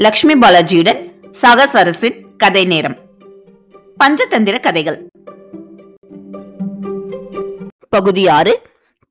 லக்ஷ்மி 0.00 0.34
பாலாஜியுடன் 0.34 1.12
சாகசரசின் 1.42 2.36
கதை 2.36 2.64
நேரம். 2.64 2.96
பஞ்சதந்திர 4.04 4.60
கதைகள். 4.60 5.06
பகுதி 7.88 8.28
ஆறு 8.28 8.62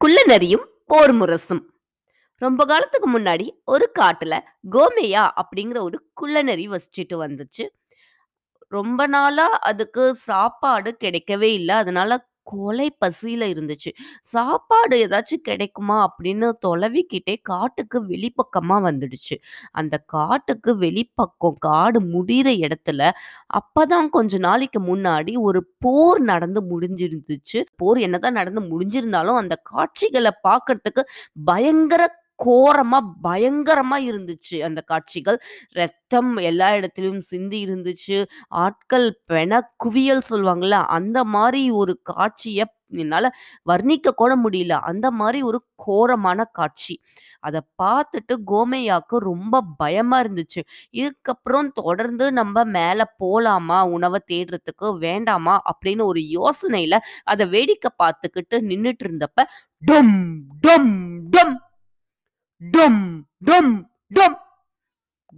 குள்ளநரியும் 0.06 0.66
போர் 0.86 1.16
முரசும். 1.16 1.62
ரொம்ப 2.36 2.66
காலத்துக்கு 2.66 3.20
முன்னாடி 3.20 3.50
ஒரு 3.66 3.92
காட்டுல 4.00 4.40
கோமையா 4.72 5.30
அப்படிங்கிற 5.36 5.80
ஒரு 5.80 6.10
குள்ளநரி 6.14 6.70
வசிச்சுட்டு 6.70 7.14
வந்துச்சு. 7.14 7.70
ரொம்ப 8.58 9.08
நாளா 9.08 9.50
அதுக்கு 9.50 10.16
சாப்பாடு 10.16 10.98
கிடைக்கவே 11.00 11.54
இல்லை. 11.54 11.76
அதனால 11.76 12.28
கொலை 12.50 12.88
பசியில 13.06 13.46
இருந்துச்சு. 13.52 13.92
சாப்பாடு 14.24 15.08
ஏதாச்சும் 15.08 15.44
கிடைக்குமா? 15.44 15.98
அப்படின்னு 16.16 16.52
தொலைவிக்கிட்டே 16.66 17.36
காட்டுக்கு 17.42 17.98
வெளிப்பக்கமா 18.08 18.78
வந்துடுச்சு. 18.80 19.36
அந்த 19.72 19.98
காட்டுக்கு 19.98 20.78
வெளிப்பக்கம் 20.78 21.60
காடு 21.60 22.02
முடிகிற 22.02 22.50
இடத்துல 22.66 23.12
அப்பதான் 23.54 24.10
கொஞ்ச 24.10 24.38
நாளைக்கு 24.38 24.80
முன்னாடி 24.82 25.40
ஒரு 25.40 25.60
போர் 25.80 26.20
நடந்து 26.22 26.62
முடிஞ்சிருந்துச்சு. 26.72 27.60
போர் 27.76 27.98
என்னதான் 27.98 28.34
நடந்து 28.34 28.62
முடிஞ்சிருந்தாலும் 28.62 29.38
அந்த 29.38 29.56
காட்சிகளை 29.64 30.32
பார்க்கறதுக்கு 30.48 31.04
பயங்கர 31.46 32.28
கோரமா 32.46 33.00
பயங்கரமா 33.24 33.98
இருந்துச்சு 34.00 34.62
அந்த 34.64 34.82
காட்சிகள். 34.82 35.40
ரத்தம் 35.70 36.36
எல்லா 36.36 36.72
இடத்துலயும் 36.72 37.18
சிந்தி 37.18 37.66
இருந்துச்சு. 37.66 38.26
ஆட்கள் 38.48 39.22
பெண 39.26 39.74
குவியல் 39.78 40.28
சொல்லுவாங்கல்ல 40.30 40.72
அந்த 40.72 41.24
மாதிரி 41.24 41.72
ஒரு 41.72 42.00
காட்சியை 42.04 42.66
என்னால 42.92 43.30
வர்ணிக்க 43.70 44.12
கூட 44.12 44.36
முடியல. 44.38 44.72
அந்த 44.72 45.12
மாதிரி 45.12 45.42
ஒரு 45.42 45.66
கோரமான 45.76 46.44
காட்சி. 46.52 47.02
அதை 47.40 47.62
பார்த்துட்டு 47.84 48.34
கோமையாக்கு 48.48 49.18
ரொம்ப 49.18 49.62
பயமா 49.78 50.22
இருந்துச்சு. 50.24 50.62
இதுக்கப்புறம் 50.92 51.70
தொடர்ந்து 51.74 52.32
நம்ம 52.32 52.64
மேல 52.64 53.16
போலாமா 53.24 53.82
உணவை 53.90 54.20
தேடுறதுக்கு 54.32 54.98
வேண்டாமா 54.98 55.62
அப்படின்னு 55.72 56.04
ஒரு 56.04 56.20
யோசனையில 56.20 56.98
அதை 57.24 57.48
வேடிக்கை 57.48 57.92
பார்த்துக்கிட்டு 58.04 58.60
நின்றுட்டு 58.70 59.04
இருந்தப்ப 59.04 59.44
டும் 59.88 60.16
டும் 60.68 60.94
டும் 61.30 61.56
டம் 62.62 63.04
டம் 63.42 63.74
டம் 64.12 64.36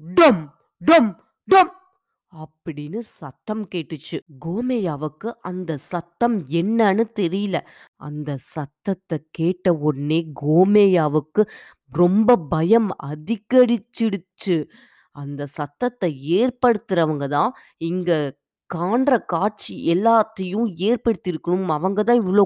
டம் 0.03 0.41
டம் 0.81 1.09
டம் 1.47 1.71
அப்படின்னு 2.33 2.99
சத்தம் 3.19 3.63
கேட்டுச்சு. 3.73 4.17
கோமேயாவுக்கு 4.45 5.29
அந்த 5.41 5.71
சத்தம் 5.91 6.37
என்னன்னு 6.61 7.03
தெரியல. 7.19 7.57
அந்த 8.07 8.29
சத்தத்தை 8.53 9.17
கேட்ட 9.31 9.73
உடனே 9.87 10.19
கோமேயாவுக்கு 10.41 11.43
ரொம்ப 11.93 12.37
பயம் 12.53 12.89
அதிகரிச்சிடுச்சு. 13.11 14.57
அந்த 15.15 15.41
சத்தத்தை 15.57 16.11
ஏற்படுத்துறவங்க 16.39 17.27
தான் 17.27 17.51
இங்க 17.91 18.11
காண்ற 18.69 19.13
காட்சி 19.25 19.75
எல்லாத்தையும் 19.95 20.69
ஏற்படுத்தியிருக்கணும். 20.89 21.75
அவங்க 21.77 21.99
தான் 22.03 22.21
இவ்வளோ 22.23 22.45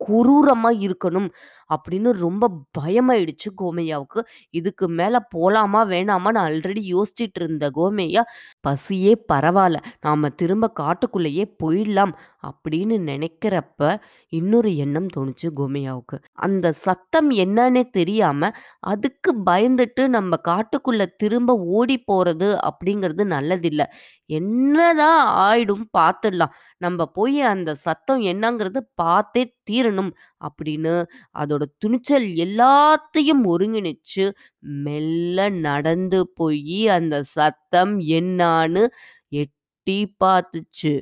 குரூரமாக 0.00 0.82
இருக்கணும். 0.86 1.28
அப்படின்னு 1.74 2.10
ரொம்ப 2.18 2.50
பயமாயிடுச்சு 2.78 3.48
கோமையாவுக்கு. 3.62 4.20
இதுக்கு 4.50 4.88
மேல 4.88 5.20
போலாமா 5.34 5.82
வேணாமா 5.92 6.30
நான் 6.30 6.50
ஆல்ரெடி 6.50 6.82
யோசிச்சிட்டு 6.94 7.40
இருந்த 7.40 7.70
கோமையா 7.76 8.22
பசியே 8.68 9.12
பரவாயில்ல 9.32 9.78
நாம 10.00 10.28
திரும்ப 10.34 10.72
காட்டுக்குள்ளேயே 10.80 11.44
போயிடலாம் 11.64 12.14
அப்படின்னு 12.42 12.96
நினைக்கிறப்ப 13.06 13.98
இன்னொரு 14.32 14.70
எண்ணம் 14.76 15.08
தோணுச்சு 15.16 15.48
கோமையாவுக்கு. 15.56 16.16
அந்த 16.32 16.72
சத்தம் 16.72 17.30
என்னன்னே 17.30 17.82
தெரியாம 17.90 18.50
அதுக்கு 18.84 19.30
பயந்துட்டு 19.46 20.02
நம்ம 20.08 20.36
காட்டுக்குள்ள 20.48 21.02
திரும்ப 21.16 21.54
ஓடி 21.76 21.96
போறது 22.12 22.48
அப்படிங்கிறது 22.68 23.24
நல்லதில்லை. 23.34 23.86
என்னதான் 24.30 25.22
ஆயிடும் 25.46 25.84
பார்த்துடலாம் 25.98 26.54
நம்ம 26.78 27.06
போய் 27.06 27.40
அந்த 27.40 27.70
சத்தம் 27.74 28.22
என்னங்கிறது 28.22 28.80
பார்த்தே 28.94 29.42
தீரணும் 29.70 30.10
அப்படின்னு 30.44 30.94
அதோட 31.38 31.55
துணிச்சல் 31.78 32.24
எல்லாத்தையும் 32.24 33.42
ஒருங்கிணைச்சு 33.44 34.32
மெல்ல 34.58 35.48
நடந்து 35.48 36.28
போய் 36.34 36.88
அந்த 36.88 37.22
சத்தம் 37.22 38.00
என்னான்னு 38.00 38.86
எட்டி 39.28 40.14
பார்த்துச்சு. 40.24 41.00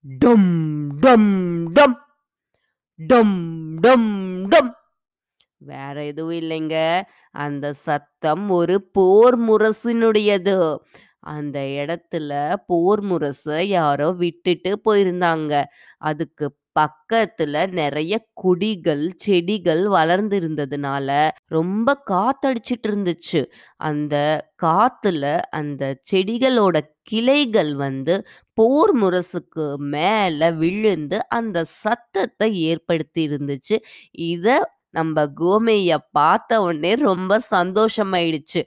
டம் 0.00 0.50
டம் 0.96 1.30
டம் 1.72 1.96
டம் 2.98 3.36
டம் 3.80 4.08
டம். 4.48 4.74
வேற 5.58 6.04
எதுவும் 6.04 6.34
இல்லைங்க. 6.34 7.02
அந்த 7.30 7.72
சத்தம் 7.72 8.48
ஒரு 8.50 8.82
போர் 8.82 9.40
முரசினுடையது. 9.40 10.76
அந்த 11.20 11.58
இடத்துல 11.60 12.56
போர் 12.66 13.02
முரசை 13.04 13.62
யாரோ 13.62 14.10
விட்டுட்டு 14.12 14.80
போயிருந்தாங்க. 14.84 15.64
அதுக்கு 15.98 16.56
பக்கத்துல 16.76 17.54
நிறைய 17.72 18.14
கொடிகள் 18.34 19.04
செடிகள் 19.16 19.82
வளர்ந்து 19.88 20.36
இருந்ததுனால 20.40 21.08
ரொம்ப 21.48 21.88
காத்தடிச்சிட்டு 22.10 22.88
இருந்துச்சு. 22.88 23.40
அந்த 23.80 24.14
காத்துல 24.62 25.24
அந்த 25.50 25.82
செடிகளோட 26.10 26.76
கிளைகள் 27.02 27.72
வந்து 27.76 28.14
போர் 28.58 28.92
முரசுக்கு 28.96 29.66
மேல 29.88 30.50
விழுந்து 30.52 31.18
அந்த 31.30 31.58
சத்தத்தை 31.76 32.50
ஏற்படுத்தி 32.62 33.22
இருந்துச்சு. 33.28 33.76
இத 34.28 34.46
நம்ம 34.90 35.24
கோமைய 35.40 35.96
பார்த்த 36.10 36.60
உடனே 36.62 36.92
ரொம்ப 37.02 37.40
சந்தோஷமாயிடுச்சு. 37.50 38.60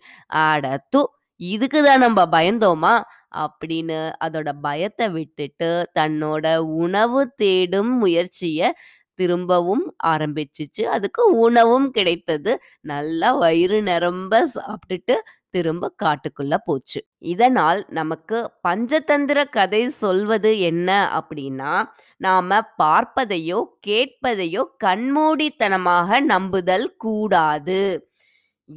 ஆட 0.44 0.66
தூ 0.90 1.02
இதுக்கு 1.42 1.80
தான் 1.84 2.00
நம்ம 2.00 2.20
பயந்தோமா? 2.32 2.94
அப்படின்னு 3.38 4.00
அதோட 4.26 4.50
பயத்தை 4.62 5.08
விட்டுட்டு 5.10 5.70
தன்னோட 6.00 6.46
உணவு 6.58 7.22
தேடும் 7.36 7.94
முயற்சிய 7.98 8.72
திரும்பவும் 9.20 9.86
ஆரம்பிச்சிச்சு. 10.04 10.84
அதுக்கு 10.96 11.24
உணவும் 11.38 11.92
கிடைத்தது. 11.92 12.52
நல்லா 12.82 13.32
வயிறு 13.36 13.80
நிரம்ப 13.82 14.42
சாப்பிட்டுட்டு 14.56 15.16
திரும்ப 15.50 15.86
காட்டுக்குள்ள 16.04 16.56
போச்சு. 16.66 17.00
இதனால் 17.18 17.86
நமக்கு 17.90 18.38
பஞ்சதந்திர 18.68 19.40
கதை 19.50 19.90
சொல்வது 19.90 20.52
என்ன 20.60 20.90
அப்படின்னா 21.20 21.74
நாம 22.18 22.60
பார்ப்பதையோ 22.84 23.60
கேட்பதையோ 23.88 24.64
கண்மூடித்தனமாக 24.84 26.20
நம்புதல் 26.20 26.88
கூடாது. 26.98 28.09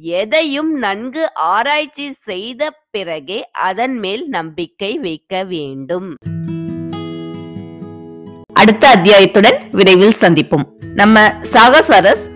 எதையும் 0.01 0.73
நன்கு 0.73 1.33
ஆராய்ச்சி 1.33 2.11
செய்த 2.11 2.79
பிறகே 2.91 3.51
அதன் 3.51 3.99
மேல் 3.99 4.27
நம்பிக்கை 4.27 4.99
வைக்க 4.99 5.43
வேண்டும். 5.43 6.15
அடுத்த 8.53 8.87
அத்தியாயத்துடன் 8.95 9.69
விரைவில் 9.71 10.13
சந்திப்போம். 10.19 10.63
நம்ம 10.93 11.27
சாகசரஸ் 11.27 12.29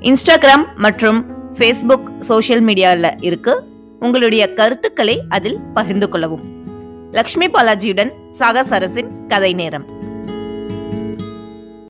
இன்ஸ்டாகிராம் 0.00 0.64
மற்றும் 0.76 1.24
ஃபேஸ்புக் 1.52 2.18
சோஷியல் 2.18 2.64
மீடியாவில் 2.64 3.14
இருக்கு. 3.20 3.62
உங்களுடைய 4.00 4.54
கருத்துக்களை 4.54 5.22
அதில் 5.28 5.58
பகிர்ந்து 5.74 6.08
கொள்ளவும். 6.08 6.42
லக்ஷ்மி 7.12 7.46
பாலாஜியுடன் 7.46 8.12
சாகசரஸின் 8.38 9.26
கதை 9.28 9.52
நேரம். 9.52 10.01